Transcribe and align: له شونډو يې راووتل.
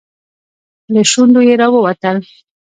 له 0.93 1.01
شونډو 1.11 1.41
يې 1.47 1.53
راووتل. 1.61 2.17